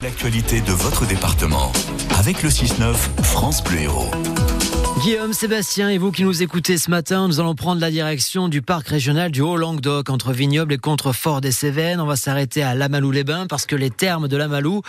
L'actualité 0.00 0.60
de 0.60 0.70
votre 0.70 1.06
département 1.06 1.72
avec 2.20 2.44
le 2.44 2.50
6-9 2.50 2.94
France 3.24 3.64
Bleu 3.64 3.80
Héros. 3.80 4.08
Guillaume, 5.02 5.32
Sébastien 5.32 5.88
et 5.88 5.98
vous 5.98 6.12
qui 6.12 6.22
nous 6.22 6.40
écoutez 6.40 6.78
ce 6.78 6.88
matin, 6.88 7.26
nous 7.26 7.40
allons 7.40 7.56
prendre 7.56 7.80
la 7.80 7.90
direction 7.90 8.46
du 8.46 8.62
parc 8.62 8.86
régional 8.86 9.32
du 9.32 9.40
Haut-Languedoc 9.40 10.08
entre 10.08 10.30
Vignoble 10.30 10.74
et 10.74 10.78
Contrefort 10.78 11.40
des 11.40 11.50
Cévennes. 11.50 12.00
On 12.00 12.06
va 12.06 12.14
s'arrêter 12.14 12.62
à 12.62 12.76
Lamalou-les-Bains 12.76 13.48
parce 13.48 13.66
que 13.66 13.74
les 13.74 13.90
thermes 13.90 14.28
de 14.28 14.36
Lamalou 14.36 14.82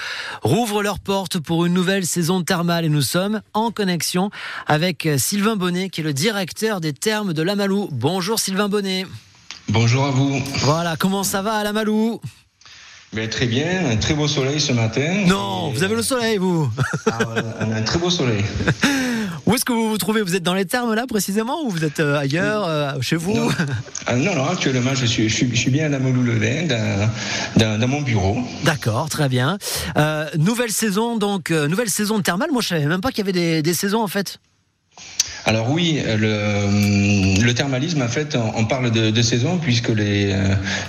rouvrent 0.44 0.84
leurs 0.84 1.00
portes 1.00 1.40
pour 1.40 1.66
une 1.66 1.74
nouvelle 1.74 2.06
saison 2.06 2.44
thermale 2.44 2.86
et 2.86 2.90
nous 2.90 3.02
sommes 3.02 3.42
en 3.56 3.72
connexion 3.72 4.30
avec 4.68 5.10
Sylvain 5.18 5.56
Bonnet 5.56 5.90
qui 5.90 6.02
est 6.02 6.04
le 6.04 6.14
directeur 6.14 6.82
des 6.82 6.94
thermes 6.94 7.34
de 7.34 7.42
Lamalou. 7.42 7.90
Bonjour 7.92 8.40
Sylvain 8.40 8.70
Bonnet. 8.70 9.08
Bonjour 9.70 10.06
à 10.06 10.12
vous. 10.12 10.40
Voilà, 10.58 10.98
comment 10.98 11.24
ça 11.24 11.42
va 11.42 11.56
à 11.56 11.64
Lamalou? 11.64 12.22
Ben, 13.12 13.28
très 13.28 13.48
bien, 13.48 13.90
un 13.90 13.98
très 13.98 14.14
beau 14.14 14.28
soleil 14.28 14.62
ce 14.62 14.72
matin. 14.72 15.24
Non, 15.26 15.72
vous 15.72 15.82
avez 15.82 15.96
le 15.96 16.04
soleil, 16.04 16.38
vous 16.38 16.70
ah, 17.08 17.18
On 17.62 17.72
a 17.72 17.76
un 17.78 17.82
très 17.82 17.98
beau 17.98 18.12
soleil. 18.12 18.44
Où 19.48 19.56
est-ce 19.56 19.66
que 19.66 19.74
vous 19.74 19.90
vous 19.90 19.98
trouvez? 19.98 20.22
Vous 20.22 20.36
êtes 20.36 20.44
dans 20.44 20.54
les 20.54 20.66
termes 20.66 20.94
là 20.94 21.08
précisément 21.08 21.64
ou 21.64 21.72
vous 21.72 21.84
êtes 21.84 22.00
euh, 22.02 22.20
ailleurs, 22.20 22.68
euh, 22.68 22.92
chez 23.02 23.16
vous? 23.16 23.34
Non. 23.34 23.50
Ah, 24.06 24.16
non. 24.16 24.36
non, 24.36 24.46
actuellement 24.46 24.94
je 24.94 25.08
suis, 25.08 25.28
je 25.28 25.56
suis, 25.56 25.72
bien 25.72 25.88
à 25.88 25.90
la 25.90 25.98
Moulou-le-Vin, 25.98 26.68
dans, 27.56 27.80
dans, 27.80 27.88
mon 27.88 28.02
bureau. 28.02 28.38
D'accord, 28.64 29.10
très 29.10 29.28
bien. 29.28 29.58
Euh, 29.98 30.28
nouvelle 30.38 30.72
saison, 30.72 31.18
donc, 31.18 31.50
nouvelle 31.50 31.90
saison 31.90 32.22
thermale. 32.22 32.52
Moi 32.52 32.62
je 32.62 32.68
savais 32.68 32.86
même 32.86 33.02
pas 33.02 33.10
qu'il 33.10 33.20
y 33.20 33.22
avait 33.22 33.32
des, 33.32 33.64
des 33.64 33.74
saisons 33.74 34.04
en 34.04 34.08
fait. 34.08 34.40
Alors 35.46 35.72
oui, 35.72 36.00
le, 36.06 37.44
le, 37.44 37.54
thermalisme, 37.54 38.02
en 38.02 38.08
fait, 38.08 38.38
on 38.56 38.66
parle 38.66 38.92
de, 38.92 39.22
saison 39.22 39.58
puisque 39.58 39.90
les, 39.90 40.34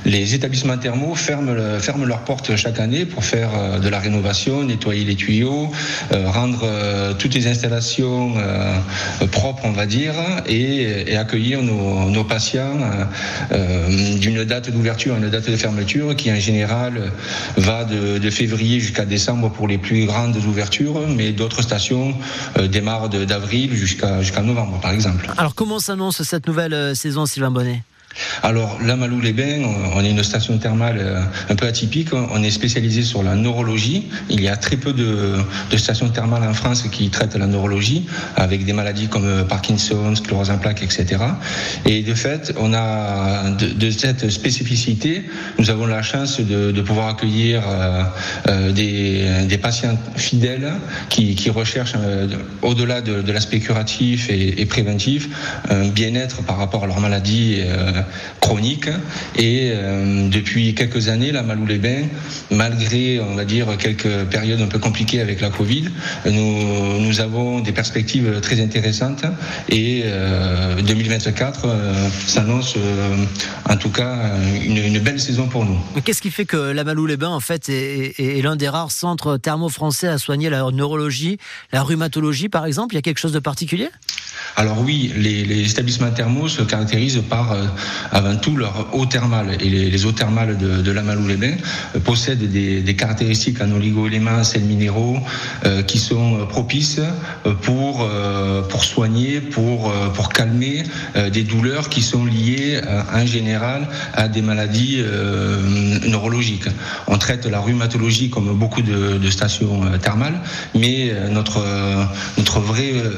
les 0.04 0.34
établissements 0.34 0.76
thermaux 0.76 1.14
ferment, 1.14 1.52
leurs 2.04 2.24
portes 2.24 2.56
chaque 2.56 2.80
année 2.80 3.04
pour 3.04 3.24
faire 3.24 3.50
euh, 3.54 3.78
de 3.78 3.88
la 3.88 3.98
rénovation, 3.98 4.62
nettoyer 4.64 5.04
les 5.04 5.14
tuyaux, 5.14 5.70
euh, 6.12 6.28
rendre 6.30 6.60
euh, 6.64 7.14
toutes 7.14 7.34
les 7.34 7.46
installations 7.46 8.34
propres, 9.32 9.62
on 9.64 9.72
va 9.72 9.86
dire, 9.86 10.14
et, 10.46 11.16
accueillir 11.16 11.62
nos, 11.62 12.24
patients 12.24 12.78
d'une 14.20 14.44
date 14.44 14.70
d'ouverture 14.70 15.14
à 15.14 15.18
une 15.18 15.28
date 15.28 15.50
de 15.50 15.56
fermeture 15.56 16.14
qui 16.16 16.30
en 16.30 16.36
général 16.36 17.12
va 17.56 17.84
de, 17.84 18.30
février 18.30 18.80
jusqu'à 18.80 19.04
décembre 19.04 19.50
pour 19.50 19.66
les 19.68 19.78
plus 19.78 20.06
grandes 20.06 20.36
ouvertures, 20.36 21.00
mais 21.08 21.32
d'autres 21.32 21.62
stations 21.62 22.14
démarrent 22.70 23.08
d'avril 23.08 23.74
jusqu'à 23.74 24.39
Alors, 25.38 25.54
comment 25.54 25.78
s'annonce 25.78 26.22
cette 26.22 26.46
nouvelle 26.46 26.74
euh, 26.74 26.94
saison, 26.94 27.26
Sylvain 27.26 27.50
Bonnet? 27.50 27.82
Alors, 28.42 28.78
la 28.82 28.96
les 29.22 29.32
bains 29.32 29.62
on 29.94 30.04
est 30.04 30.10
une 30.10 30.22
station 30.22 30.58
thermale 30.58 30.98
euh, 30.98 31.22
un 31.48 31.54
peu 31.54 31.66
atypique. 31.66 32.08
On 32.12 32.42
est 32.42 32.50
spécialisé 32.50 33.02
sur 33.02 33.22
la 33.22 33.34
neurologie. 33.34 34.08
Il 34.28 34.40
y 34.40 34.48
a 34.48 34.56
très 34.56 34.76
peu 34.76 34.92
de, 34.92 35.36
stations 35.76 36.08
thermales 36.08 36.42
en 36.42 36.54
France 36.54 36.82
qui 36.90 37.08
traitent 37.10 37.36
la 37.36 37.46
neurologie, 37.46 38.06
avec 38.36 38.64
des 38.64 38.72
maladies 38.72 39.08
comme 39.08 39.26
euh, 39.26 39.44
Parkinson, 39.44 40.14
sclérose 40.14 40.50
en 40.50 40.58
plaques, 40.58 40.82
etc. 40.82 41.22
Et 41.86 42.02
de 42.02 42.14
fait, 42.14 42.52
on 42.58 42.72
a 42.74 43.50
de, 43.50 43.90
cette 43.90 44.30
spécificité, 44.30 45.24
nous 45.58 45.70
avons 45.70 45.86
la 45.86 46.02
chance 46.02 46.40
de, 46.40 46.80
pouvoir 46.80 47.08
accueillir 47.08 47.62
euh, 48.48 48.72
des, 48.72 49.58
patients 49.58 49.98
fidèles 50.16 50.72
qui, 51.10 51.50
recherchent, 51.50 51.94
au-delà 52.62 53.00
de, 53.00 53.30
l'aspect 53.30 53.60
curatif 53.60 54.28
et, 54.30 54.64
préventif, 54.66 55.28
un 55.68 55.88
bien-être 55.88 56.42
par 56.42 56.56
rapport 56.56 56.84
à 56.84 56.86
leur 56.86 57.00
maladie 57.00 57.60
chronique. 58.40 58.88
Et 59.36 59.72
euh, 59.72 60.28
depuis 60.28 60.74
quelques 60.74 61.08
années, 61.08 61.32
la 61.32 61.42
Malou-les-Bains, 61.42 62.06
malgré, 62.50 63.20
on 63.20 63.34
va 63.34 63.44
dire, 63.44 63.66
quelques 63.78 64.24
périodes 64.30 64.60
un 64.60 64.66
peu 64.66 64.78
compliquées 64.78 65.20
avec 65.20 65.40
la 65.40 65.50
Covid, 65.50 65.88
nous, 66.26 67.00
nous 67.00 67.20
avons 67.20 67.60
des 67.60 67.72
perspectives 67.72 68.40
très 68.40 68.60
intéressantes. 68.60 69.24
Et 69.68 70.04
2024 70.82 71.64
euh, 71.64 71.68
euh, 71.68 72.08
s'annonce, 72.26 72.74
en 73.68 73.76
tout 73.76 73.90
cas, 73.90 74.32
une, 74.64 74.98
belle 74.98 75.20
saison 75.20 75.46
pour 75.46 75.64
nous. 75.64 75.78
Qu'est-ce 76.04 76.20
qui 76.20 76.30
fait 76.30 76.44
que 76.44 76.56
la 76.56 76.84
Malou-les-Bains, 76.84 77.28
en 77.30 77.40
fait, 77.40 77.68
est, 77.68 78.18
est 78.18 78.42
l'un 78.42 78.56
des 78.56 78.68
rares 78.68 78.90
centres 78.90 79.36
thermo-français 79.36 80.08
à 80.08 80.18
soigner 80.18 80.50
la 80.50 80.70
neurologie, 80.70 81.38
la 81.72 81.82
rhumatologie, 81.82 82.48
par 82.48 82.66
exemple? 82.66 82.94
Il 82.94 82.98
y 82.98 82.98
a 82.98 83.02
quelque 83.02 83.18
chose 83.18 83.32
de 83.32 83.38
particulier? 83.38 83.88
Alors 84.56 84.80
oui, 84.80 85.12
les, 85.16 85.70
établissements 85.70 86.10
thermaux 86.10 86.48
se 86.48 86.62
caractérisent 86.62 87.22
par 87.28 87.52
euh, 87.52 87.64
avant 88.12 88.36
tout 88.36 88.56
leur 88.56 88.88
eau 88.92 89.06
thermale. 89.06 89.56
Et 89.60 89.70
les, 89.70 90.06
eaux 90.06 90.12
thermales 90.12 90.58
de, 90.58 90.92
la 90.92 91.02
Malou-les-Bains 91.02 91.56
euh, 91.96 92.00
possèdent 92.00 92.50
des, 92.50 92.94
caractéristiques 92.94 93.60
en 93.60 93.70
oligo-éléments, 93.70 94.44
sels 94.44 94.64
minéraux, 94.64 95.18
euh, 95.64 95.82
qui 95.82 95.98
sont 95.98 96.46
propices 96.46 97.00
pour, 97.62 98.06
soigner, 98.82 99.40
pour, 99.40 99.92
calmer 100.34 100.82
des 101.32 101.42
douleurs 101.42 101.88
qui 101.88 102.02
sont 102.02 102.24
liées 102.24 102.80
en 103.12 103.26
général 103.26 103.88
à 104.14 104.28
des 104.28 104.42
maladies 104.42 105.02
neurologiques. 106.06 106.68
On 107.06 107.18
traite 107.18 107.46
la 107.46 107.60
rhumatologie 107.60 108.30
comme 108.30 108.56
beaucoup 108.56 108.82
de, 108.82 109.30
stations 109.30 109.82
thermales, 110.02 110.40
mais 110.74 111.12
notre, 111.30 111.64
notre, 112.38 112.60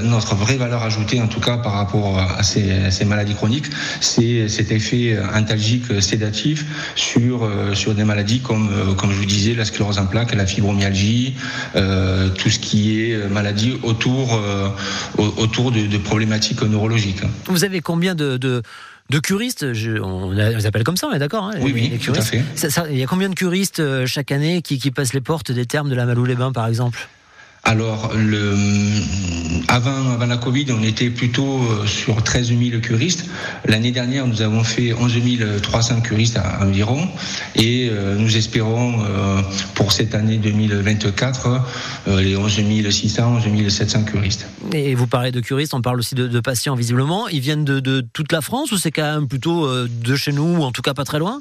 notre 0.02 0.34
vraie 0.34 0.56
valeur 0.56 0.82
ajoutée 0.82 1.11
en 1.20 1.28
tout 1.28 1.40
cas 1.40 1.58
par 1.58 1.72
rapport 1.72 2.18
à 2.18 2.42
ces, 2.42 3.04
maladies 3.04 3.34
chroniques, 3.34 3.66
c'est 4.00 4.48
cet 4.48 4.70
effet 4.70 5.18
antalgique 5.34 6.00
sédatif 6.00 6.64
sur, 6.94 7.44
euh, 7.44 7.74
sur 7.74 7.94
des 7.94 8.04
maladies 8.04 8.40
comme, 8.40 8.68
euh, 8.72 8.94
comme 8.94 9.10
je 9.12 9.16
vous 9.16 9.26
disais, 9.26 9.54
la 9.54 9.64
sclérose 9.64 9.98
en 9.98 10.06
plaques, 10.06 10.34
la 10.34 10.46
fibromyalgie, 10.46 11.34
euh, 11.76 12.28
tout 12.30 12.50
ce 12.50 12.58
qui 12.58 13.00
est 13.00 13.28
maladie 13.28 13.78
autour, 13.82 14.40
autour 15.18 15.72
de, 15.72 15.98
problématiques 15.98 16.62
neurologiques. 16.62 17.22
Vous 17.46 17.64
avez 17.64 17.80
combien 17.80 18.14
de, 18.14 18.36
de 18.36 19.18
curistes, 19.20 19.64
on 20.02 20.30
les 20.30 20.66
appelle 20.66 20.84
comme 20.84 20.96
ça, 20.96 21.08
on 21.08 21.12
est 21.12 21.18
d'accord 21.18 21.44
hein, 21.44 21.58
Oui, 21.60 21.72
oui, 21.74 21.98
tout 21.98 22.12
à 22.12 22.20
fait. 22.20 22.42
il 22.90 22.98
y 22.98 23.02
a 23.02 23.06
combien 23.06 23.28
de 23.28 23.34
curistes 23.34 24.06
chaque 24.06 24.32
année 24.32 24.62
qui, 24.62 24.78
qui 24.78 24.90
passent 24.90 25.14
les 25.14 25.20
portes 25.20 25.52
des 25.52 25.66
termes 25.66 25.88
de 25.88 25.94
la 25.94 26.06
Malou-les-Bains, 26.06 26.52
par 26.52 26.66
exemple? 26.66 27.08
Alors, 27.64 28.10
le, 28.14 28.56
avant, 29.68 30.10
avant 30.10 30.26
la 30.26 30.36
Covid, 30.36 30.66
on 30.72 30.82
était 30.82 31.10
plutôt 31.10 31.60
euh, 31.60 31.86
sur 31.86 32.20
13 32.22 32.48
000 32.48 32.80
curistes. 32.80 33.26
L'année 33.66 33.92
dernière, 33.92 34.26
nous 34.26 34.42
avons 34.42 34.64
fait 34.64 34.92
11 34.92 35.12
300 35.62 36.00
curistes 36.00 36.40
environ. 36.60 37.08
Et 37.54 37.88
euh, 37.90 38.16
nous 38.16 38.36
espérons 38.36 39.04
euh, 39.04 39.42
pour 39.74 39.92
cette 39.92 40.14
année 40.16 40.38
2024 40.38 41.60
les 42.18 42.36
11 42.36 42.90
600, 42.90 43.40
11 43.46 43.68
700 43.68 44.04
curistes. 44.04 44.48
Et 44.72 44.96
vous 44.96 45.06
parlez 45.06 45.30
de 45.30 45.40
curistes, 45.40 45.72
on 45.72 45.82
parle 45.82 46.00
aussi 46.00 46.16
de, 46.16 46.40
patients 46.40 46.74
visiblement. 46.74 47.28
Ils 47.28 47.40
viennent 47.40 47.64
de, 47.64 47.78
de, 47.78 48.04
toute 48.12 48.32
la 48.32 48.40
France 48.40 48.72
ou 48.72 48.76
c'est 48.76 48.90
quand 48.90 49.14
même 49.14 49.28
plutôt 49.28 49.68
de 49.86 50.16
chez 50.16 50.32
nous, 50.32 50.56
ou 50.56 50.62
en 50.62 50.72
tout 50.72 50.82
cas 50.82 50.94
pas 50.94 51.04
très 51.04 51.20
loin? 51.20 51.40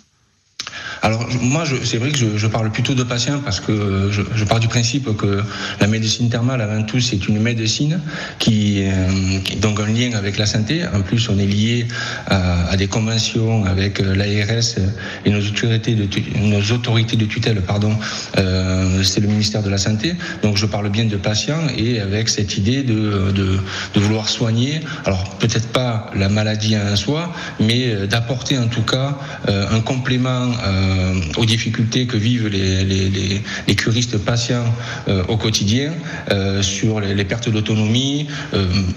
Alors 1.01 1.27
moi, 1.41 1.63
c'est 1.83 1.97
vrai 1.97 2.11
que 2.11 2.17
je, 2.17 2.37
je, 2.37 2.47
parle 2.47 2.71
plutôt 2.71 2.93
de 2.93 3.03
patients 3.03 3.39
parce 3.43 3.59
que 3.59 4.09
je, 4.11 4.21
je, 4.35 4.45
pars 4.45 4.59
du 4.59 4.67
principe 4.67 5.15
que 5.17 5.41
la 5.79 5.87
médecine 5.87 6.29
thermale, 6.29 6.61
avant 6.61 6.83
tout, 6.83 6.99
c'est 6.99 7.27
une 7.27 7.39
médecine 7.39 7.99
qui, 8.39 8.83
euh, 8.83 9.39
qui 9.43 9.55
donc 9.57 9.79
un 9.79 9.87
lien 9.87 10.11
avec 10.13 10.37
la 10.37 10.45
santé. 10.45 10.83
En 10.93 11.01
plus, 11.01 11.29
on 11.29 11.39
est 11.39 11.45
lié 11.45 11.87
à, 12.27 12.69
à 12.69 12.77
des 12.77 12.87
conventions 12.87 13.65
avec 13.65 13.99
euh, 13.99 14.15
l'ARS 14.15 14.77
et 15.25 15.29
nos 15.29 15.41
autorités 15.41 15.95
de, 15.95 16.07
nos 16.39 16.61
autorités 16.71 17.17
de 17.17 17.25
tutelle. 17.25 17.61
Pardon, 17.61 17.95
euh, 18.37 19.03
c'est 19.03 19.21
le 19.21 19.27
ministère 19.27 19.63
de 19.63 19.69
la 19.69 19.77
santé. 19.77 20.13
Donc 20.43 20.57
je 20.57 20.65
parle 20.65 20.89
bien 20.89 21.05
de 21.05 21.17
patients 21.17 21.67
et 21.77 21.99
avec 21.99 22.29
cette 22.29 22.57
idée 22.57 22.83
de, 22.83 23.31
de, 23.31 23.59
de 23.93 23.99
vouloir 23.99 24.29
soigner. 24.29 24.81
Alors 25.05 25.29
peut-être 25.39 25.67
pas 25.69 26.11
la 26.15 26.29
maladie 26.29 26.77
en 26.77 26.95
soi, 26.95 27.33
mais 27.59 27.87
euh, 27.87 28.07
d'apporter 28.07 28.57
en 28.57 28.67
tout 28.67 28.83
cas 28.83 29.17
un 29.47 29.81
complément 29.81 30.51
euh, 30.63 31.13
aux 31.37 31.45
difficultés 31.45 32.05
que 32.05 32.17
vivent 32.17 32.47
les, 32.47 32.83
les, 32.83 33.41
les, 33.67 33.75
curistes 33.75 34.17
patients 34.17 34.65
euh, 35.07 35.23
au 35.27 35.37
quotidien 35.37 35.93
euh, 36.29 36.61
sur 36.61 36.99
les, 36.99 37.25
pertes 37.25 37.49
d'autonomie 37.49 38.27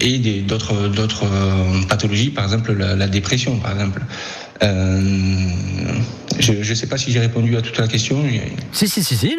et 0.01 0.19
d'autres 0.43 0.89
d'autres 0.89 1.27
pathologies, 1.89 2.31
par 2.31 2.45
exemple 2.45 2.73
la, 2.73 2.97
la, 2.97 3.07
dépression, 3.07 3.57
par 3.57 3.73
exemple. 3.73 4.03
Je 6.39 6.53
ne 6.53 6.75
sais 6.75 6.87
pas 6.87 6.99
si 6.99 7.13
j'ai 7.13 7.21
répondu 7.21 7.57
à 7.57 7.63
toute 7.63 7.79
la 7.79 7.87
question. 7.87 8.23
Si, 8.73 8.89
si, 8.89 9.05
si, 9.05 9.17
si. 9.17 9.37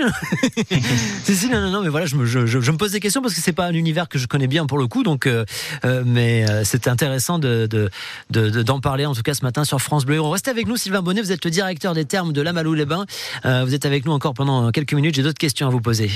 si, 1.23 1.35
si, 1.35 1.50
non, 1.50 1.62
non, 1.62 1.69
non, 1.69 1.81
mais 1.81 1.89
voilà, 1.89 2.06
je 2.06 2.15
me, 2.15 2.25
je, 2.25 2.47
je 2.47 2.71
me 2.71 2.77
pose 2.77 2.91
des 2.91 3.00
questions 3.00 3.21
parce 3.21 3.33
que 3.33 3.41
c'est 3.41 3.53
pas 3.53 3.65
un 3.65 3.73
univers 3.73 4.07
que 4.07 4.17
je 4.17 4.27
connais 4.27 4.47
bien 4.47 4.65
pour 4.65 4.77
le 4.77 4.88
coup, 4.88 5.03
donc, 5.03 5.27
euh, 5.27 5.45
euh 5.83 6.03
mais 6.06 6.50
euh, 6.50 6.63
c'était 6.63 6.89
intéressant 6.89 7.39
de, 7.39 7.67
de, 7.67 7.89
de, 8.29 8.63
d'en 8.63 8.79
parler 8.79 9.06
en 9.06 9.13
tout 9.13 9.23
cas 9.23 9.33
ce 9.33 9.44
matin 9.44 9.65
sur 9.65 9.81
France 9.81 10.06
Bleu. 10.06 10.21
Restez 10.21 10.51
avec 10.51 10.67
nous, 10.67 10.77
Sylvain 10.77 11.01
Bonnet, 11.01 11.21
vous 11.21 11.31
êtes 11.31 11.44
le 11.44 11.51
directeur 11.51 11.94
des 11.94 12.06
termes 12.06 12.33
de 12.33 12.41
Lamalou-les-Bains. 12.41 13.06
Euh, 13.45 13.65
vous 13.65 13.73
êtes 13.73 13.85
avec 13.85 14.06
nous 14.06 14.12
encore 14.12 14.33
pendant 14.33 14.71
quelques 14.71 14.94
minutes, 14.94 15.15
j'ai 15.15 15.23
d'autres 15.23 15.38
questions 15.38 15.67
à 15.67 15.69
vous 15.69 15.81
poser. 15.81 16.09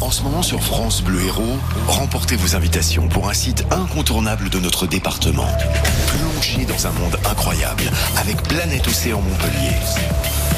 En 0.00 0.10
ce 0.10 0.22
moment 0.22 0.42
sur 0.42 0.62
France 0.62 1.02
Bleu 1.02 1.20
Héros, 1.22 1.58
remportez 1.86 2.36
vos 2.36 2.54
invitations 2.54 3.08
pour 3.08 3.28
un 3.28 3.34
site 3.34 3.64
incontournable 3.70 4.50
de 4.50 4.58
notre 4.58 4.86
département. 4.86 5.48
Plongez 6.18 6.64
dans 6.66 6.86
un 6.86 6.92
monde 6.92 7.16
incroyable 7.30 7.84
avec 8.18 8.42
Planète 8.42 8.86
Océan 8.86 9.20
Montpellier. 9.20 9.76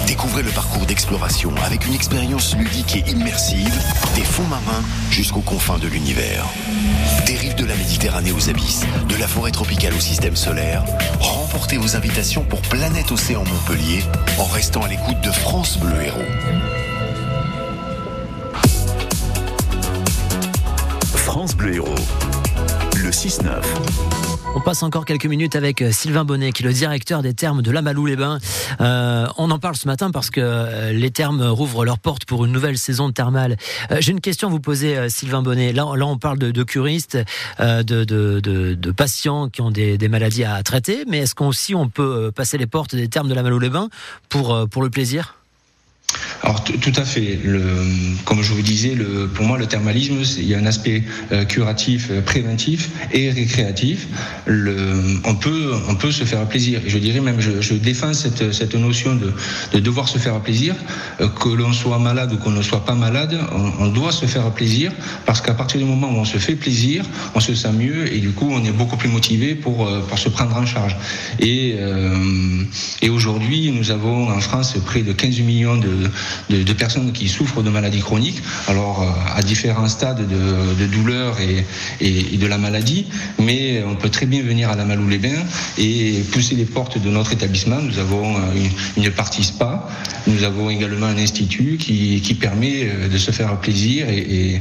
Découvrez 0.06 0.42
le 0.42 0.50
parcours 0.50 0.84
d'exploration 0.84 1.52
avec 1.64 1.86
une 1.86 1.94
expérience 1.94 2.56
ludique 2.56 2.96
et 2.96 3.10
immersive 3.10 3.72
des 4.14 4.24
fonds 4.24 4.46
marins 4.48 4.82
jusqu'aux 5.10 5.40
confins 5.40 5.78
de 5.78 5.86
l'univers. 5.86 6.44
Des 7.26 7.36
rives 7.36 7.54
de 7.54 7.64
la 7.64 7.74
Méditerranée 7.76 8.32
aux 8.32 8.48
abysses, 8.50 8.84
de 9.08 9.16
la 9.16 9.28
forêt 9.28 9.50
tropicale 9.50 9.94
au 9.94 10.00
système 10.00 10.36
solaire, 10.36 10.84
remportez 11.20 11.78
vos 11.78 11.96
invitations 11.96 12.44
pour 12.44 12.60
Planète 12.62 13.12
Océan 13.12 13.44
Montpellier 13.44 14.02
en 14.38 14.44
restant 14.44 14.82
à 14.82 14.88
l'écoute 14.88 15.20
de 15.20 15.30
France 15.30 15.78
Bleu 15.78 16.02
Héros. 16.02 16.20
France 21.14 21.54
Bleu 21.56 21.74
Héros, 21.76 21.94
le 22.96 23.10
6-9. 23.10 24.33
On 24.56 24.60
passe 24.60 24.84
encore 24.84 25.04
quelques 25.04 25.26
minutes 25.26 25.56
avec 25.56 25.82
euh, 25.82 25.90
Sylvain 25.90 26.24
Bonnet, 26.24 26.52
qui 26.52 26.62
est 26.62 26.66
le 26.66 26.72
directeur 26.72 27.22
des 27.22 27.34
thermes 27.34 27.60
de 27.60 27.72
Lamalou-les-Bains. 27.72 28.38
Euh, 28.80 29.26
on 29.36 29.50
en 29.50 29.58
parle 29.58 29.74
ce 29.74 29.88
matin 29.88 30.12
parce 30.12 30.30
que 30.30 30.40
euh, 30.40 30.92
les 30.92 31.10
thermes 31.10 31.42
rouvrent 31.42 31.84
leurs 31.84 31.98
portes 31.98 32.24
pour 32.24 32.44
une 32.44 32.52
nouvelle 32.52 32.78
saison 32.78 33.10
thermale. 33.10 33.56
Euh, 33.90 33.96
J'ai 33.98 34.12
une 34.12 34.20
question 34.20 34.46
à 34.46 34.50
vous 34.52 34.60
poser, 34.60 35.08
Sylvain 35.08 35.42
Bonnet. 35.42 35.72
Là, 35.72 35.86
on 35.86 36.18
parle 36.18 36.38
de, 36.38 36.62
curistes, 36.62 37.18
de, 37.58 37.82
de, 37.82 38.90
patients 38.92 39.48
qui 39.48 39.60
ont 39.60 39.72
des, 39.72 39.98
des, 39.98 40.08
maladies 40.08 40.44
à 40.44 40.62
traiter, 40.62 41.04
mais 41.08 41.18
est-ce 41.18 41.34
qu'on 41.34 41.48
aussi 41.48 41.74
on 41.74 41.88
peut 41.88 42.30
passer 42.30 42.56
les 42.56 42.66
portes 42.66 42.94
des 42.94 43.08
thermes 43.08 43.28
de 43.28 43.34
Lamalou-les-Bains 43.34 43.88
pour, 44.28 44.68
pour 44.68 44.82
le 44.82 44.90
plaisir? 44.90 45.34
Alors 46.43 46.62
tout 46.64 46.93
à 46.96 47.05
fait. 47.05 47.38
Comme 48.25 48.43
je 48.43 48.52
vous 48.52 48.62
disais, 48.62 48.96
pour 49.34 49.46
moi, 49.46 49.58
le 49.58 49.66
thermalisme, 49.66 50.16
il 50.38 50.44
y 50.46 50.55
a 50.55 50.58
un 50.58 50.66
aspect 50.66 51.02
euh, 51.32 51.44
curatif, 51.44 52.08
euh, 52.11 52.20
préventif 52.20 52.90
et 53.12 53.31
récréatif. 53.31 54.08
On 55.25 55.34
peut, 55.34 55.72
on 55.88 55.94
peut 55.94 56.12
se 56.12 56.25
faire 56.25 56.46
plaisir. 56.46 56.81
Je 56.87 56.99
dirais 56.99 57.20
même, 57.20 57.40
je, 57.40 57.75
défends 57.75 58.12
cette, 58.12 58.52
cette 58.52 58.75
notion 58.75 59.14
de, 59.14 59.32
de, 59.72 59.81
devoir 59.81 60.08
se 60.08 60.19
faire 60.19 60.38
plaisir, 60.40 60.75
euh, 61.20 61.28
que 61.28 61.49
l'on 61.49 61.72
soit 61.72 61.99
malade 61.99 62.32
ou 62.32 62.37
qu'on 62.37 62.50
ne 62.50 62.62
soit 62.62 62.84
pas 62.84 62.94
malade, 62.94 63.38
on, 63.52 63.84
on 63.84 63.88
doit 63.88 64.12
se 64.12 64.26
faire 64.26 64.50
plaisir 64.50 64.93
parce 65.26 65.40
qu'à 65.40 65.55
partir 65.55 65.81
du 65.81 65.87
moment 65.87 66.10
où 66.10 66.19
on 66.19 66.25
se 66.25 66.38
fait 66.38 66.56
plaisir, 66.56 67.05
on 67.34 67.40
se 67.40 67.55
sent 67.55 67.72
mieux 67.72 68.12
et 68.12 68.19
du 68.19 68.31
coup, 68.31 68.50
on 68.52 68.64
est 68.64 68.72
beaucoup 68.72 68.96
plus 68.96 69.08
motivé 69.08 69.55
pour, 69.55 69.88
pour 70.08 70.19
se 70.19 70.28
prendre 70.28 70.56
en 70.56 70.67
charge. 70.67 70.96
Et, 71.40 71.76
et 73.02 73.08
aujourd'hui, 73.08 73.72
nous 73.72 73.90
avons 73.90 74.31
en 74.31 74.40
France 74.40 74.75
près 74.84 75.02
de 75.02 75.12
15 75.12 75.40
millions 75.40 75.76
de 75.76 76.03
de, 76.50 76.72
personnes 76.72 77.12
qui 77.12 77.28
souffrent 77.28 77.62
de 77.62 77.70
maladies 77.70 78.00
chroniques, 78.00 78.42
alors 78.68 79.02
euh, 79.02 79.38
à 79.38 79.42
différents 79.42 79.88
stades 79.88 80.26
de, 80.26 80.86
douleur 80.86 81.36
et, 81.40 82.36
de 82.36 82.46
la 82.46 82.58
maladie, 82.58 83.06
mais 83.38 83.82
on 83.84 83.94
peut 83.96 84.10
très 84.10 84.26
bien 84.26 84.42
venir 84.42 84.70
à 84.70 84.76
la 84.76 84.84
Malou-les-Bains 84.84 85.44
et 85.78 86.22
pousser 86.32 86.54
les 86.54 86.64
portes 86.64 86.98
de 87.02 87.10
notre 87.10 87.32
établissement. 87.32 87.80
Nous 87.80 87.98
avons 87.98 88.36
euh, 88.36 88.40
une, 88.96 89.10
partie 89.10 89.44
spa, 89.44 89.88
nous 90.26 90.42
avons 90.44 90.70
également 90.70 91.06
un 91.06 91.18
institut 91.18 91.76
qui, 91.78 92.36
permet 92.40 92.84
euh, 92.84 93.08
de 93.08 93.18
se 93.18 93.30
faire 93.30 93.56
plaisir 93.60 94.06
et, 94.08 94.60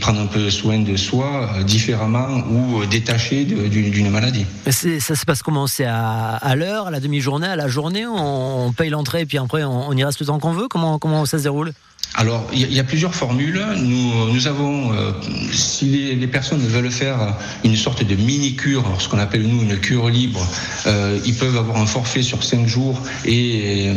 prendre 0.00 0.20
un 0.20 0.26
peu 0.26 0.50
soin 0.50 0.78
de 0.78 0.94
soi 0.94 1.48
différemment 1.66 2.44
ou 2.50 2.84
détaché 2.84 3.44
d'une 3.44 4.10
maladie. 4.10 4.44
Ça 4.70 5.16
se 5.16 5.24
passe 5.24 5.42
comment? 5.42 5.66
C'est 5.66 5.86
à, 5.86 6.54
l'heure, 6.54 6.88
à 6.88 6.90
la 6.90 7.00
demi-journée, 7.00 7.46
à 7.46 7.56
la 7.56 7.66
journée? 7.66 8.06
On, 8.06 8.66
on 8.66 8.72
paye 8.72 8.90
l'entrée 8.90 9.22
et 9.22 9.26
puis 9.26 9.38
après 9.38 9.64
on, 9.64 9.88
on 9.88 9.96
y 9.96 10.04
reste 10.04 10.20
le 10.20 10.26
temps 10.26 10.38
qu'on 10.38 10.52
veut 10.52 10.68
comment, 11.00 11.24
ça 11.26 11.38
se 11.38 11.44
déroule 11.44 11.72
alors, 12.18 12.46
il 12.54 12.72
y, 12.72 12.80
a 12.80 12.84
plusieurs 12.84 13.14
formules. 13.14 13.62
Nous, 13.76 14.32
nous 14.32 14.46
avons, 14.46 14.92
euh, 14.94 15.12
si 15.52 16.14
les, 16.14 16.26
personnes 16.26 16.66
veulent 16.66 16.90
faire 16.90 17.36
une 17.62 17.76
sorte 17.76 18.02
de 18.04 18.14
mini-cure, 18.14 18.84
ce 18.98 19.08
qu'on 19.08 19.18
appelle 19.18 19.42
nous 19.42 19.60
une 19.60 19.76
cure 19.76 20.08
libre, 20.08 20.46
euh, 20.86 21.18
ils 21.26 21.34
peuvent 21.34 21.58
avoir 21.58 21.76
un 21.76 21.84
forfait 21.84 22.22
sur 22.22 22.42
cinq 22.42 22.66
jours 22.66 23.02
et 23.26 23.88
euh, 23.88 23.94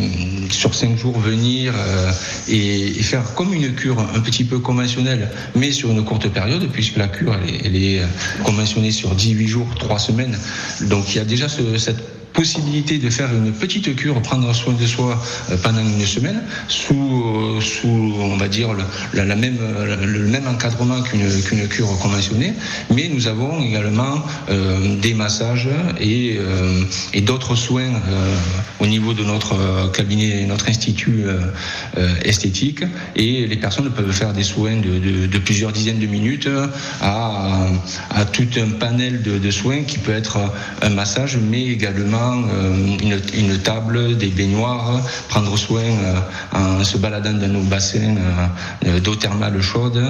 sur 0.49 0.75
cinq 0.75 0.97
jours 0.97 1.17
venir 1.17 1.73
et, 2.49 2.91
faire 3.03 3.23
comme 3.35 3.53
une 3.53 3.73
cure 3.73 3.99
un 3.99 4.19
petit 4.19 4.43
peu 4.43 4.59
conventionnelle, 4.59 5.31
mais 5.55 5.71
sur 5.71 5.89
une 5.89 6.03
courte 6.03 6.27
période, 6.27 6.67
puisque 6.73 6.97
la 6.97 7.07
cure 7.07 7.37
elle 7.63 7.75
est, 7.75 8.01
conventionnée 8.43 8.91
sur 8.91 9.15
18 9.15 9.47
jours, 9.47 9.67
3 9.79 9.97
semaines. 9.97 10.37
Donc, 10.81 11.15
il 11.15 11.19
y 11.19 11.21
a 11.21 11.25
déjà 11.25 11.47
ce, 11.47 11.77
cette 11.77 12.18
possibilité 12.39 12.99
de 12.99 13.09
faire 13.09 13.35
une 13.35 13.51
petite 13.51 13.93
cure, 13.97 14.21
prendre 14.21 14.55
soin 14.55 14.73
de 14.73 14.87
soi 14.87 15.21
euh, 15.51 15.57
pendant 15.61 15.81
une 15.81 16.05
semaine, 16.05 16.41
sous, 16.69 16.95
euh, 16.95 17.59
sous 17.59 18.13
on 18.17 18.37
va 18.37 18.47
dire, 18.47 18.69
le, 18.71 18.85
la, 19.25 19.35
même, 19.35 19.57
le 20.05 20.19
même 20.19 20.47
encadrement 20.47 21.01
qu'une 21.01 21.27
qu'une 21.41 21.67
cure 21.67 21.89
conventionnée. 21.99 22.53
Mais 22.95 23.09
nous 23.13 23.27
avons 23.27 23.61
également 23.61 24.23
euh, 24.49 24.95
des 25.01 25.13
massages 25.13 25.67
et, 25.99 26.39
et 27.13 27.21
d'autres 27.21 27.55
soins 27.55 27.91
au 28.79 28.87
niveau 28.87 29.13
de 29.13 29.23
notre 29.23 29.91
cabinet, 29.91 30.45
notre 30.45 30.69
institut 30.69 31.25
esthétique. 32.23 32.83
Et 33.15 33.47
les 33.47 33.57
personnes 33.57 33.89
peuvent 33.91 34.13
faire 34.13 34.31
des 34.33 34.43
soins 34.43 34.77
de, 34.77 35.27
de, 35.27 35.37
plusieurs 35.39 35.73
dizaines 35.73 35.99
de 35.99 36.07
minutes 36.07 36.49
à, 37.01 37.67
à 38.11 38.25
tout 38.25 38.47
un 38.57 38.69
panel 38.83 39.21
de 39.21 39.51
soins 39.51 39.83
qui 39.83 39.97
peut 39.97 40.13
être 40.13 40.37
un 40.81 40.89
massage, 40.89 41.37
mais 41.37 41.65
également 41.65 42.28
euh, 42.37 42.97
une, 43.01 43.19
une, 43.33 43.57
table, 43.59 44.17
des 44.17 44.27
baignoires, 44.27 45.01
prendre 45.29 45.57
soin 45.57 45.81
euh, 45.81 46.19
en 46.53 46.83
se 46.83 46.97
baladant 46.97 47.33
dans 47.33 47.47
nos 47.47 47.63
bassins 47.63 48.15
euh, 48.85 48.99
d'eau 48.99 49.15
thermale 49.15 49.61
chaude 49.61 50.01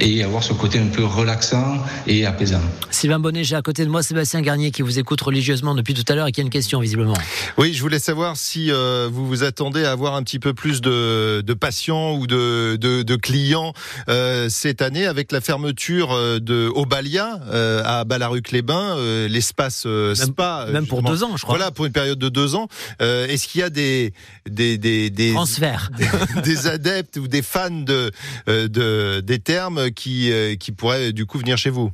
et 0.00 0.22
avoir 0.22 0.42
ce 0.42 0.52
côté 0.52 0.78
un 0.78 0.86
peu 0.86 1.04
relaxant 1.04 1.78
et 2.06 2.26
apaisant. 2.26 2.60
Sylvain 2.90 3.18
Bonnet, 3.18 3.44
j'ai 3.44 3.56
à 3.56 3.62
côté 3.62 3.84
de 3.84 3.90
moi 3.90 4.02
Sébastien 4.02 4.42
Garnier 4.42 4.70
qui 4.70 4.82
vous 4.82 4.98
écoute 4.98 5.20
religieusement 5.20 5.74
depuis 5.74 5.94
tout 5.94 6.04
à 6.12 6.14
l'heure 6.14 6.26
et 6.26 6.32
qui 6.32 6.40
a 6.40 6.44
une 6.44 6.50
question 6.50 6.80
visiblement. 6.80 7.14
Oui, 7.56 7.72
je 7.72 7.80
voulais 7.80 7.98
savoir 7.98 8.36
si 8.36 8.70
euh, 8.70 9.08
vous 9.10 9.26
vous 9.26 9.42
attendez 9.42 9.84
à 9.84 9.92
avoir 9.92 10.14
un 10.14 10.22
petit 10.22 10.38
peu 10.38 10.52
plus 10.54 10.80
de, 10.80 11.40
de 11.40 11.54
patients 11.54 12.14
ou 12.16 12.26
de, 12.26 12.76
de, 12.76 13.02
de 13.02 13.16
clients 13.16 13.72
euh, 14.08 14.48
cette 14.50 14.82
année 14.82 15.06
avec 15.06 15.32
la 15.32 15.40
fermeture 15.40 16.14
de 16.40 16.70
Obalia 16.74 17.40
euh, 17.50 17.82
à 17.84 18.04
Balaruc-les-Bains, 18.04 18.96
l'espace 19.28 19.86
spa. 20.14 20.66
Même 20.72 20.86
pour 20.86 21.02
deux 21.02 21.13
ans 21.22 21.36
je 21.36 21.42
crois. 21.42 21.56
Voilà, 21.56 21.70
pour 21.70 21.86
une 21.86 21.92
période 21.92 22.18
de 22.18 22.28
deux 22.28 22.54
ans. 22.54 22.68
Euh, 23.00 23.26
Est-ce 23.26 23.46
qu'il 23.46 23.60
y 23.60 23.64
a 23.64 23.70
des 23.70 24.12
des 24.48 24.78
des, 24.78 25.10
des 25.10 25.32
transferts, 25.32 25.90
des, 25.96 26.42
des, 26.42 26.66
adeptes 26.66 27.16
ou 27.16 27.28
des 27.28 27.42
fans 27.42 27.70
de, 27.70 28.10
de 28.46 29.20
des 29.20 29.38
termes 29.38 29.90
qui 29.90 30.32
qui 30.58 30.72
pourraient 30.72 31.12
du 31.12 31.26
coup 31.26 31.38
venir 31.38 31.58
chez 31.58 31.70
vous? 31.70 31.92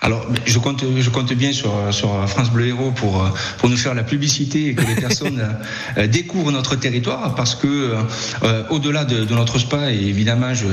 Alors, 0.00 0.24
je 0.46 0.58
compte, 0.60 0.84
je 0.96 1.10
compte 1.10 1.32
bien 1.32 1.52
sur, 1.52 1.72
sur 1.90 2.28
France 2.28 2.50
Bleu 2.50 2.68
Héros 2.68 2.92
pour, 2.92 3.28
pour 3.58 3.68
nous 3.68 3.76
faire 3.76 3.94
la 3.94 4.04
publicité 4.04 4.68
et 4.68 4.74
que 4.74 4.86
les 4.86 4.94
personnes 4.94 5.42
euh, 5.98 6.06
découvrent 6.06 6.52
notre 6.52 6.76
territoire 6.76 7.34
parce 7.34 7.56
que, 7.56 7.94
euh, 8.44 8.62
au-delà 8.70 9.04
de, 9.04 9.24
de, 9.24 9.34
notre 9.34 9.58
spa, 9.58 9.90
et 9.90 9.96
évidemment, 9.96 10.54
je, 10.54 10.66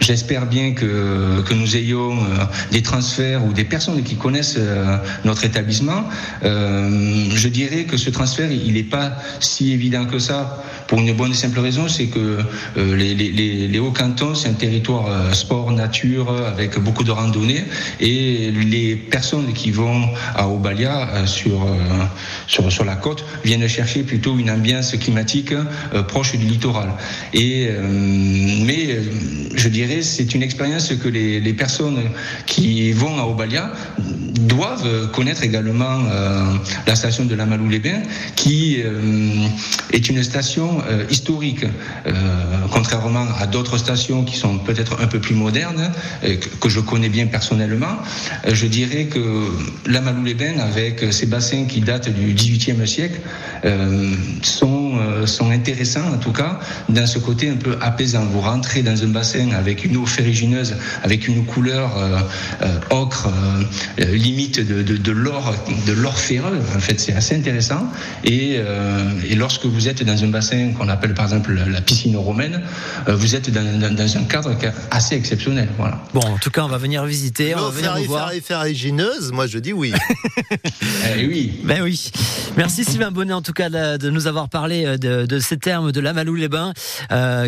j'espère 0.00 0.44
bien 0.44 0.72
que, 0.72 1.40
que 1.40 1.54
nous 1.54 1.74
ayons 1.74 2.18
euh, 2.18 2.44
des 2.70 2.82
transferts 2.82 3.44
ou 3.46 3.54
des 3.54 3.64
personnes 3.64 4.02
qui 4.02 4.16
connaissent 4.16 4.56
euh, 4.58 4.98
notre 5.24 5.44
établissement. 5.46 6.04
Euh, 6.44 7.30
je 7.34 7.48
dirais 7.48 7.84
que 7.84 7.96
ce 7.96 8.10
transfert, 8.10 8.50
il 8.52 8.74
n'est 8.74 8.82
pas 8.82 9.12
si 9.40 9.72
évident 9.72 10.04
que 10.04 10.18
ça 10.18 10.62
pour 10.86 11.00
une 11.00 11.14
bonne 11.14 11.32
et 11.32 11.34
simple 11.34 11.58
raison, 11.58 11.88
c'est 11.88 12.06
que 12.06 12.38
les, 12.76 13.14
les, 13.14 13.66
les 13.66 13.78
Hauts-Cantons, 13.80 14.36
c'est 14.36 14.48
un 14.48 14.52
territoire 14.52 15.34
sport, 15.34 15.72
nature, 15.72 16.30
avec 16.46 16.78
beaucoup 16.78 17.02
de 17.02 17.10
randonnées 17.10 17.64
et 17.98 18.52
les 18.70 18.96
personnes 18.96 19.52
qui 19.52 19.70
vont 19.70 20.08
à 20.34 20.48
Obalia 20.48 21.08
euh, 21.08 21.26
sur, 21.26 21.62
euh, 21.62 21.70
sur, 22.46 22.84
la 22.84 22.96
côte 22.96 23.24
viennent 23.44 23.66
chercher 23.68 24.02
plutôt 24.02 24.38
une 24.38 24.50
ambiance 24.50 24.96
climatique 24.96 25.52
euh, 25.52 26.02
proche 26.02 26.36
du 26.36 26.46
littoral. 26.46 26.90
Mais 27.34 28.98
je 29.54 29.68
dirais 29.68 30.02
c'est 30.02 30.34
une 30.34 30.42
expérience 30.42 30.92
que 30.94 31.08
les 31.08 31.52
personnes 31.52 32.10
qui 32.46 32.92
vont 32.92 33.18
à 33.18 33.24
Obalia 33.24 33.72
doivent 34.40 35.10
connaître 35.12 35.42
également 35.42 36.00
la 36.86 36.94
station 36.94 37.24
de 37.24 37.34
la 37.34 37.46
Malou-les-Bains 37.46 38.02
qui 38.34 38.82
est 39.92 40.08
une 40.08 40.22
station 40.22 40.82
historique. 41.10 41.64
Contrairement 42.72 43.26
à 43.38 43.46
d'autres 43.46 43.78
stations 43.78 44.24
qui 44.24 44.36
sont 44.36 44.58
peut-être 44.58 45.00
un 45.00 45.06
peu 45.06 45.20
plus 45.20 45.34
modernes 45.34 45.90
que 46.60 46.68
je 46.68 46.80
connais 46.80 47.08
bien 47.08 47.26
personnellement 47.26 47.96
je 48.48 48.66
dirais 48.66 49.04
que 49.04 49.50
la 49.86 50.00
Malou-les-Bains, 50.00 50.58
avec 50.58 51.12
ses 51.12 51.26
bassins 51.26 51.64
qui 51.64 51.80
datent 51.80 52.08
du 52.08 52.32
XVIIIe 52.32 52.86
siècle, 52.86 53.20
euh, 53.64 54.14
sont, 54.86 54.98
euh, 54.98 55.26
sont 55.26 55.50
intéressants 55.50 56.12
en 56.12 56.18
tout 56.18 56.32
cas 56.32 56.58
dans 56.88 57.06
ce 57.06 57.18
côté 57.18 57.48
un 57.48 57.56
peu 57.56 57.76
apaisant. 57.80 58.24
Vous 58.26 58.40
rentrez 58.40 58.82
dans 58.82 59.02
un 59.02 59.08
bassin 59.08 59.50
avec 59.52 59.84
une 59.84 59.96
eau 59.96 60.06
ferrugineuse, 60.06 60.76
avec 61.02 61.28
une 61.28 61.44
couleur 61.44 61.96
euh, 61.96 62.18
euh 62.62 62.80
ocre, 62.90 63.28
euh, 63.98 64.04
limite 64.16 64.60
de, 64.60 64.82
de, 64.82 64.96
de 64.96 65.12
l'or, 65.12 65.54
de 65.86 65.92
l'or 65.92 66.18
ferreux. 66.18 66.60
En 66.74 66.80
fait, 66.80 67.00
c'est 67.00 67.14
assez 67.14 67.34
intéressant. 67.34 67.90
Et, 68.24 68.56
et, 69.28 69.34
lorsque 69.34 69.66
vous 69.66 69.88
êtes 69.88 70.02
dans 70.04 70.22
un 70.22 70.28
bassin 70.28 70.72
qu'on 70.76 70.88
appelle 70.88 71.14
par 71.14 71.24
exemple 71.24 71.52
la 71.52 71.80
piscine 71.80 72.16
romaine, 72.16 72.62
vous 73.08 73.34
êtes 73.34 73.50
dans, 73.50 73.78
dans, 73.78 73.94
dans, 73.94 74.16
un 74.16 74.24
cadre 74.24 74.54
assez 74.90 75.14
exceptionnel. 75.14 75.68
Voilà. 75.78 76.00
Bon, 76.14 76.20
en 76.20 76.38
tout 76.38 76.50
cas, 76.50 76.62
on 76.64 76.68
va 76.68 76.78
venir 76.78 77.04
visiter, 77.04 77.54
on 77.54 77.62
va 77.62 77.70
venir 77.70 77.96
vous 77.96 78.04
voir 78.04 78.32
ferrugineuse, 78.42 79.32
moi 79.32 79.46
je 79.46 79.58
dis 79.58 79.72
oui. 79.72 79.92
eh 81.16 81.26
oui. 81.26 81.60
Ben 81.64 81.82
oui. 81.82 82.10
Merci 82.56 82.84
Sylvain 82.84 83.10
Bonnet 83.10 83.32
en 83.32 83.42
tout 83.42 83.52
cas 83.52 83.68
de 83.68 84.10
nous 84.10 84.26
avoir 84.26 84.48
parlé 84.48 84.75
profiter 84.84 84.98
de, 84.98 85.26
de 85.26 85.38
ces 85.38 85.56
termes 85.56 85.92
de 85.92 86.00
Lamalou-les-Bains 86.00 86.72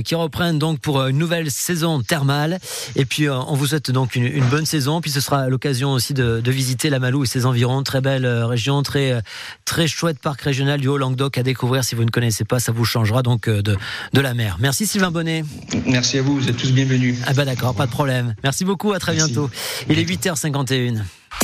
qui 0.02 0.14
reprennent 0.14 0.58
donc 0.58 0.80
pour 0.80 1.04
une 1.06 1.18
nouvelle 1.18 1.50
saison 1.50 2.02
thermale. 2.02 2.58
Et 2.96 3.04
puis 3.04 3.28
on 3.28 3.54
vous 3.54 3.66
souhaite 3.68 3.90
donc 3.90 4.14
une, 4.16 4.24
une 4.24 4.44
bonne 4.44 4.66
saison. 4.66 5.00
Puis 5.00 5.10
ce 5.10 5.20
sera 5.20 5.48
l'occasion 5.48 5.92
aussi 5.92 6.14
de, 6.14 6.40
de 6.40 6.50
visiter 6.50 6.90
Lamalou 6.90 7.24
et 7.24 7.26
ses 7.26 7.46
environs. 7.46 7.82
Très 7.82 8.00
belle 8.00 8.26
région, 8.26 8.82
très 8.82 9.20
très 9.64 9.86
chouette 9.86 10.18
parc 10.18 10.40
régional 10.42 10.80
du 10.80 10.88
Haut-Languedoc 10.88 11.38
à 11.38 11.42
découvrir 11.42 11.84
si 11.84 11.94
vous 11.94 12.04
ne 12.04 12.10
connaissez 12.10 12.44
pas. 12.44 12.60
Ça 12.60 12.72
vous 12.72 12.84
changera 12.84 13.22
donc 13.22 13.48
de, 13.48 13.76
de 14.12 14.20
la 14.20 14.34
mer. 14.34 14.56
Merci 14.60 14.86
Sylvain 14.86 15.10
Bonnet. 15.10 15.44
Merci 15.86 16.18
à 16.18 16.22
vous, 16.22 16.36
vous 16.38 16.48
êtes 16.48 16.56
tous 16.56 16.72
bienvenus. 16.72 17.18
Ah 17.26 17.32
bah 17.34 17.44
d'accord, 17.44 17.74
pas 17.74 17.86
de 17.86 17.90
problème. 17.90 18.34
Merci 18.42 18.64
beaucoup, 18.64 18.92
à 18.92 18.98
très 18.98 19.14
bientôt. 19.14 19.50
Il 19.88 19.98
est 19.98 20.04
8h51. 20.04 21.02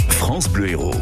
France 0.09 0.49
Bleu 0.49 0.71
Héros. 0.71 0.95